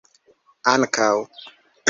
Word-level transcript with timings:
ankaŭ 0.71 1.11